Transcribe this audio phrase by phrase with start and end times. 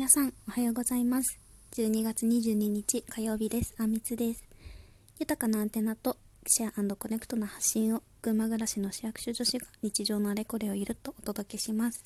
[0.00, 1.38] 皆さんおはようございます。
[1.72, 3.74] 12月22日火曜日です。
[3.76, 4.42] あみつです。
[5.18, 6.16] 豊かなアンテナと
[6.46, 12.02] シェアコネクトな発信を群馬暮らしの市役所女子が日常のあれこれをゆるっとお届けします、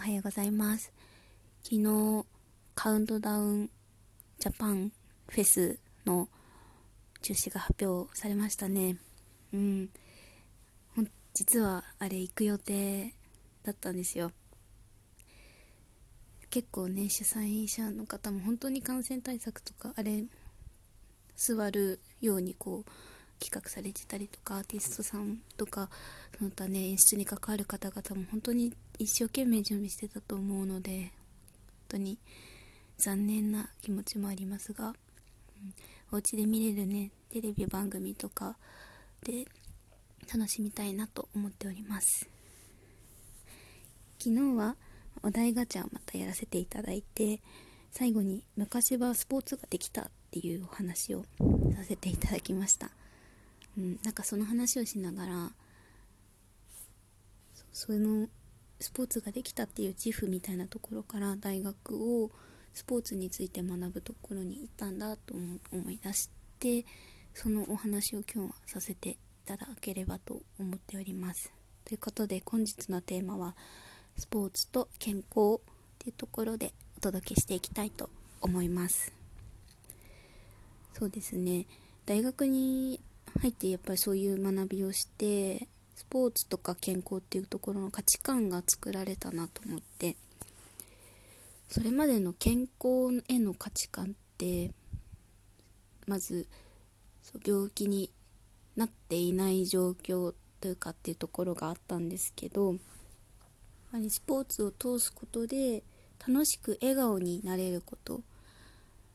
[0.00, 0.92] おはようございます。
[1.62, 2.26] 昨日
[2.74, 3.70] カウントダウン
[4.40, 4.90] ジャパン
[5.28, 6.28] フェスの
[7.22, 8.96] 中止が発表されましたね。
[9.54, 9.88] うん。
[11.32, 13.14] 実はあれ行く予定
[13.62, 14.32] だったんですよ。
[16.50, 20.24] 結構ね主催者の方も本当に感染対策とかあれ
[21.36, 22.90] 座るようにこう
[23.40, 25.88] 企画されてたりとかアーティストさんとか
[26.36, 31.10] その他ね演出に関わる方々も本当に一生懸命準備してたと思うので本
[31.88, 32.18] 当に
[32.96, 34.94] 残念な気持ちもありますが、うん、
[36.12, 38.56] お家で見れるねテレビ番組とか
[39.22, 39.46] で
[40.32, 42.28] 楽しみたいなと思っております。
[44.18, 44.74] 昨日は
[45.22, 47.40] お題ガチャをまたやらせていただいて
[47.90, 51.24] 最後に昔はスポーツができたっていうお話を
[51.74, 52.90] させていただきました、
[53.76, 55.50] うん、なんかその話をしながら
[57.72, 58.28] その
[58.80, 62.30] スポーツができたっていう自負みたいなところから大学を
[62.72, 65.34] スポーツについて学ぶところに行ったんだと
[65.72, 66.84] 思い出して
[67.34, 69.16] そのお話を今日はさせてい
[69.46, 71.52] ただければと思っております。
[71.84, 73.56] ということで本日のテーマは
[74.18, 75.60] スポーツと健康っ
[76.00, 79.12] ていうところでお届けしていきたいと思います。
[80.92, 81.66] そうですね。
[82.04, 83.00] 大学に
[83.40, 90.16] 入ってやっぱりそういう学びをしてスポーツとか健康っていうところの価値観が作られたなと思って
[91.68, 94.72] それまでの健康への価値観って
[96.06, 96.46] まず
[97.46, 98.10] 病気に
[98.74, 102.76] なっていない状況というかっていうところがあったんですけど
[104.10, 105.82] スポーツを通すことで
[106.26, 108.22] 楽しく笑顔になれること。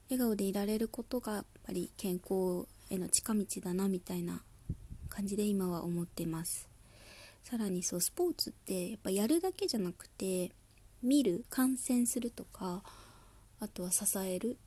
[0.10, 4.44] 笑顔でいられることがやっぱり健康への近道だなみたいな
[5.10, 6.70] 感じで今は思ってます。
[7.44, 10.52] さらにそうスポーツってやっぱやるだけじゃなくて
[11.02, 12.82] 見る観戦するとか
[13.60, 14.58] あとは支える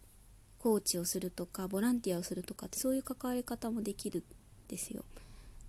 [0.59, 4.25] コーチをするとかボランティアをするとかってそういう関わり方もできるん
[4.69, 5.05] ですよ。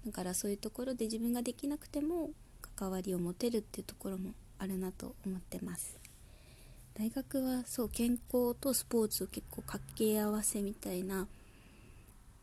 [0.06, 2.32] だからそういうところで自分ができなくても
[2.78, 6.00] 関わりを持てるっていうところもあるなと思ってます。
[6.94, 11.28] 大学はそう健康とスポーツを結構掛け合わせみたいな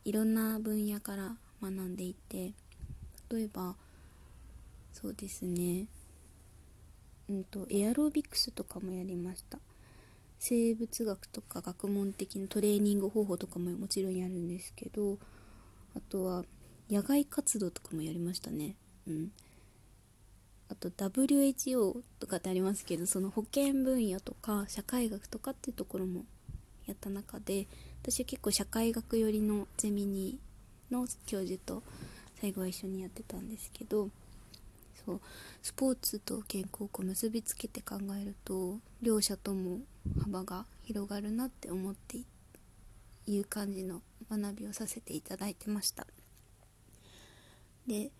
[0.05, 2.53] いろんな分野から学んでいて
[3.29, 3.75] 例えば
[4.93, 5.87] そうですね。
[7.27, 9.59] うんとエアロビクスとかもやりました。
[10.39, 15.17] 生物学とか学問的なトレーニング方法とかももちろんやるんですけど
[15.95, 16.43] あとは
[16.89, 18.75] 野外活動とかもやりましたね。
[19.07, 19.31] うん。
[20.69, 26.25] あと WHO とかってありますけどその保健分野とか社会学とかっていうところも
[26.87, 27.67] やった中で
[28.01, 30.37] 私は結構社会学寄りのゼミに
[30.91, 31.83] の教授と
[32.39, 34.09] 最後は一緒にやってたんですけど
[35.05, 35.21] そう
[35.61, 39.79] スポーツと健康を結びつけて考えると両者とも
[40.21, 42.19] 幅が広がるなって思って
[43.27, 46.05] いう感じの学びをさせていただいてました。
[47.87, 48.11] で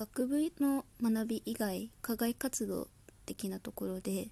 [0.00, 2.88] 学部の学び以外課外活動
[3.26, 4.28] 的なところで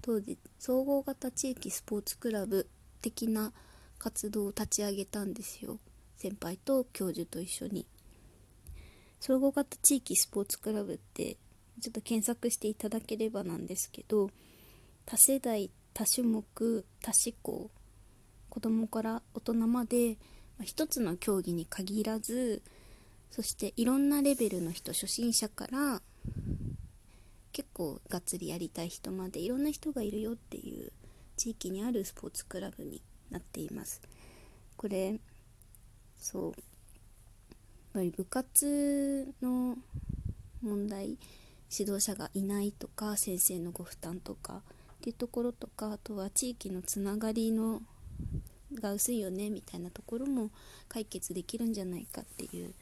[0.00, 2.66] 当時総合型地域スポーツクラブ
[3.02, 3.52] 的な
[3.98, 5.78] 活動を立ち上げたんですよ。
[6.16, 7.84] 先輩と教授と一緒に。
[9.20, 11.36] 総合型地域スポーツクラブって
[11.82, 14.30] ちょっと検索していただければなんですけど
[15.04, 17.70] 多世代多種目多思考
[18.48, 20.16] 子供から大人まで
[20.62, 22.62] 一つの競技に限らず
[23.34, 26.00] そしていろんなレベルの人初心者から
[27.50, 30.92] 結構がっつりやりたい人までいろんな人がいるよっていう
[31.36, 33.02] 地域にあるスポーツクラブに
[33.32, 34.00] なっています。
[34.76, 35.18] これ
[36.16, 36.54] そうやっ
[37.94, 39.78] ぱり部活の
[40.62, 41.18] 問題
[41.76, 44.60] 指導者がいないとか先生のご負担とかっ
[45.00, 47.82] ていうところとかあとは地域のつながりの
[48.74, 50.50] が薄いよねみたいなところも
[50.88, 52.72] 解決できるんじゃないかっていう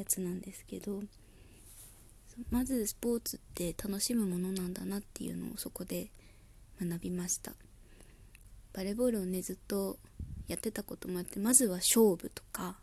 [0.00, 1.02] やつなんですけど
[2.50, 6.08] まずスポーツって楽しむものなんだなっていうのをそこで
[6.80, 7.52] 学びました。
[8.72, 9.98] バレーボールをねずっと
[10.48, 12.76] やってたこともあってまずは勝負とか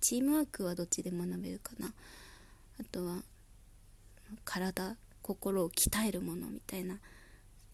[0.00, 1.94] チームワークはどっちで学べるかな。
[2.78, 3.22] あとは
[4.44, 6.98] 体心を鍛えるものみたいな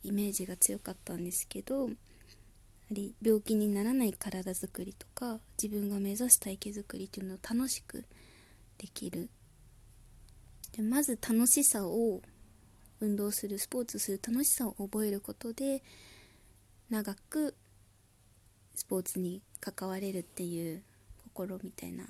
[0.04, 1.90] イメージが強かったんですけど
[2.90, 8.04] り病気にならない体づくりとか自分が目指す体型づくりっていうのを楽しく
[8.78, 9.30] できる。
[10.72, 12.20] でまず楽しさを
[13.00, 15.82] 運動するスポーツする楽しさを覚えることで
[16.90, 17.54] 長く
[18.74, 20.82] スポーツに関われるっていう
[21.34, 22.04] 心みたいな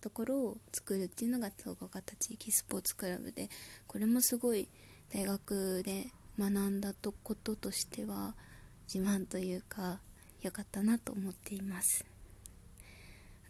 [0.00, 3.50] ところを作るっていうのが統合型地域スポーツクラブで
[3.86, 4.68] これもすごい
[5.12, 6.06] 大学で
[6.38, 8.34] 学んだとこととしては
[8.92, 10.00] 自慢というか
[10.42, 12.04] 良かったなと思っています。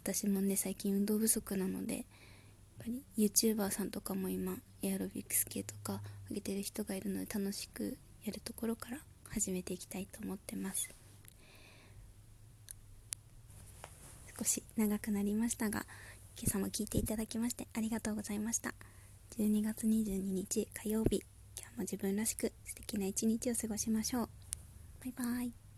[0.01, 2.05] 私もね最近運動不足なのでやっ
[2.79, 8.99] ぱり YouTuber さんとかも今エアロビクス系とか上げてる人がいるので楽しくやるところから
[9.29, 10.89] 始めていきたいと思ってます。
[14.37, 15.85] 少し長くなりましたが
[16.37, 18.73] 今朝も聞いていただきましてありがとうございました。
[19.37, 21.21] 12月22日火曜日
[21.57, 24.29] 今日も自分らしく素敵な一日を過ごしましょう。
[25.03, 25.68] バイバイ。